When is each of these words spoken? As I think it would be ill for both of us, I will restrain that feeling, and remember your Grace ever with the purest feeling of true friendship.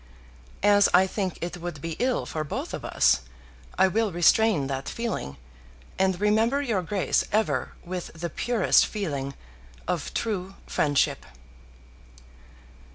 As 0.63 0.89
I 0.95 1.05
think 1.05 1.37
it 1.41 1.57
would 1.57 1.79
be 1.79 1.95
ill 1.99 2.25
for 2.25 2.43
both 2.43 2.73
of 2.73 2.83
us, 2.83 3.21
I 3.77 3.87
will 3.87 4.11
restrain 4.11 4.65
that 4.65 4.89
feeling, 4.89 5.37
and 5.99 6.19
remember 6.19 6.59
your 6.59 6.81
Grace 6.81 7.23
ever 7.31 7.73
with 7.85 8.07
the 8.15 8.31
purest 8.31 8.87
feeling 8.87 9.35
of 9.87 10.11
true 10.15 10.55
friendship. 10.65 11.23